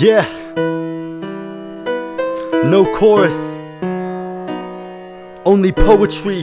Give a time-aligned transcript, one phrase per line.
[0.00, 0.22] Yeah.
[2.64, 3.58] No chorus.
[5.44, 6.40] Only poetry.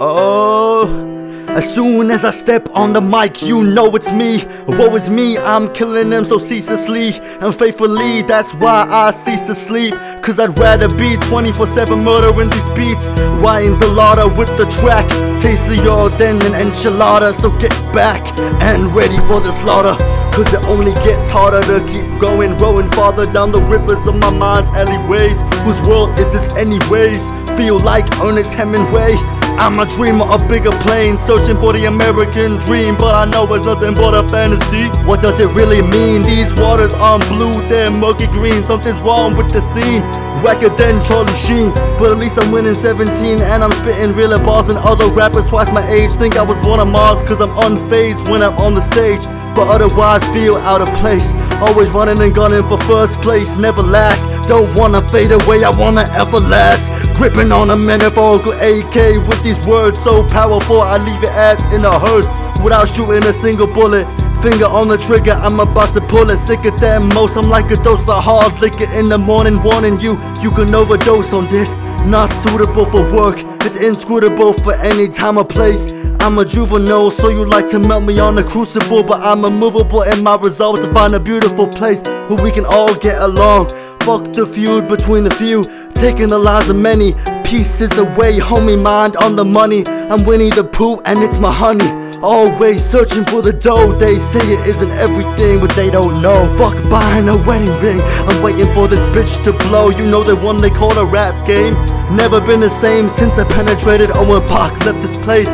[0.00, 1.04] Oh.
[1.50, 4.44] As soon as I step on the mic, you know it's me.
[4.66, 8.22] Woe is me, I'm killing them so ceaselessly and faithfully.
[8.22, 9.94] That's why I cease to sleep.
[10.20, 13.06] Cause I'd rather be 24 7 murdering these beats.
[13.40, 15.08] Ryan's a lotta with the track.
[15.40, 17.32] Tastier than an enchilada.
[17.34, 18.26] So get back
[18.62, 19.96] and ready for the slaughter.
[20.38, 24.30] Cause it only gets harder to keep going, rowing farther down the rivers of my
[24.30, 25.40] mind's alleyways.
[25.66, 27.28] Whose world is this, anyways?
[27.58, 29.14] Feel like Ernest Hemingway.
[29.58, 33.64] I'm a dreamer of bigger planes, searching for the American dream, but I know it's
[33.64, 34.86] nothing but a fantasy.
[35.02, 36.22] What does it really mean?
[36.22, 38.62] These waters aren't blue, they're murky green.
[38.62, 40.02] Something's wrong with the scene.
[40.46, 44.68] Wacker than Charlie Sheen, but at least I'm winning 17 and I'm spitting realer bars
[44.68, 46.12] than other rappers twice my age.
[46.12, 49.26] Think I was born on Mars, cause I'm unfazed when I'm on the stage
[49.58, 51.34] but otherwise feel out of place.
[51.58, 54.22] Always running and gunning for first place, never last.
[54.46, 56.86] Don't wanna fade away, I wanna everlast.
[57.16, 61.84] Gripping on a metaphorical AK with these words so powerful, I leave it as in
[61.84, 62.28] a hearse
[62.62, 64.06] without shooting a single bullet.
[64.42, 66.36] Finger on the trigger, I'm about to pull it.
[66.36, 70.12] Sicker than most, I'm like a dose of hard liquor in the morning, warning you,
[70.40, 71.76] you can overdose on this.
[72.06, 75.92] Not suitable for work, it's inscrutable for any time or place.
[76.20, 80.02] I'm a juvenile, so you like to melt me on the crucible, but I'm immovable
[80.02, 83.68] in my resolve to find a beautiful place where we can all get along.
[84.00, 87.14] Fuck the feud between the few, taking the lives of many.
[87.44, 89.84] Pieces away, homie, mind on the money.
[89.86, 92.07] I'm Winnie the Pooh, and it's my honey.
[92.22, 93.96] Always searching for the dough.
[93.96, 96.52] They say it isn't everything, but they don't know.
[96.58, 98.00] Fuck buying a wedding ring.
[98.02, 99.90] I'm waiting for this bitch to blow.
[99.90, 101.74] You know the one they call a rap game.
[102.16, 105.50] Never been the same since I penetrated Owen Park, left this place.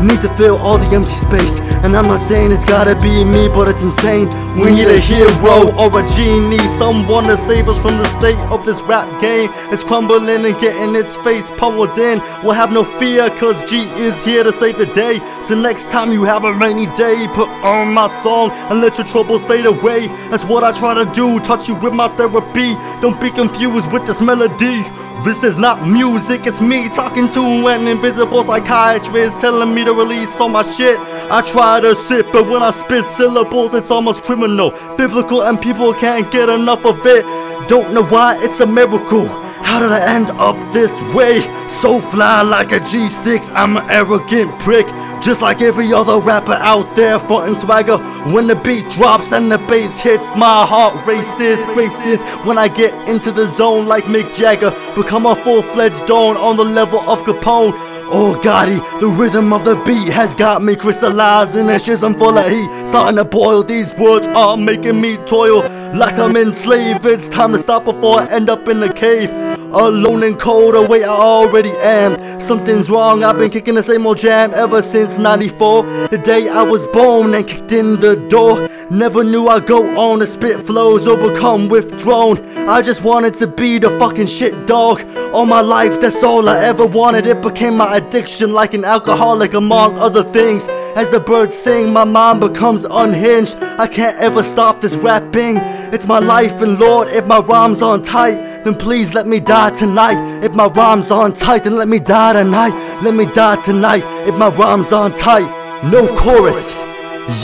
[0.00, 1.58] Need to fill all the empty space.
[1.82, 4.28] And I'm not saying it's gotta be me, but it's insane.
[4.56, 8.64] We need a hero or a genie, someone to save us from the state of
[8.64, 9.50] this rap game.
[9.72, 12.20] It's crumbling and getting its face pummeled in.
[12.42, 15.18] We'll have no fear, cause G is here to save the day.
[15.40, 19.06] So next time you have a rainy day, put on my song and let your
[19.06, 20.08] troubles fade away.
[20.30, 22.74] That's what I try to do, touch you with my therapy.
[23.00, 24.84] Don't be confused with this melody.
[25.24, 30.38] This is not music, it's me talking to an invisible psychiatrist telling me to release
[30.38, 30.98] all my shit.
[31.00, 34.70] I try to sit, but when I spit syllables, it's almost criminal.
[34.96, 37.24] Biblical, and people can't get enough of it.
[37.68, 39.45] Don't know why, it's a miracle.
[39.66, 41.40] How did I end up this way?
[41.66, 44.86] So fly like a G6, I'm an arrogant prick.
[45.20, 47.98] Just like every other rapper out there frontin' swagger.
[48.32, 52.20] When the beat drops and the bass hits My heart races, races.
[52.46, 56.64] When I get into the zone like Mick Jagger Become a full-fledged Don on the
[56.64, 57.74] level of Capone.
[58.08, 62.38] Oh Gotti, the rhythm of the beat has got me crystallizing and shit, I'm full
[62.38, 62.86] of heat.
[62.86, 65.62] Starting to boil, these words are making me toil.
[65.92, 70.22] Like I'm enslaved, it's time to stop before I end up in the cave Alone
[70.22, 72.40] and cold, the way I already am.
[72.40, 76.62] Something's wrong, I've been kicking the same old jam ever since 94 The day I
[76.62, 78.70] was born and kicked in the door.
[78.90, 82.38] Never knew I'd go on to spit flows or become withdrawn
[82.68, 85.04] I just wanted to be the fucking shit dog.
[85.34, 87.26] All my life, that's all I ever wanted.
[87.26, 90.66] It became my addiction like an alcoholic among other things.
[90.96, 93.56] As the birds sing, my mind becomes unhinged.
[93.60, 95.58] I can't ever stop this rapping.
[95.92, 99.70] It's my life, and Lord, if my rhymes aren't tight, then please let me die
[99.70, 100.44] tonight.
[100.44, 102.74] If my rhymes aren't tight, then let me die tonight.
[103.02, 104.02] Let me die tonight.
[104.26, 105.48] If my rhymes aren't tight,
[105.84, 106.74] no chorus.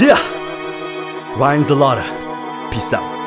[0.00, 0.20] Yeah.
[1.36, 2.72] Ryan Zalata.
[2.72, 3.21] Peace out.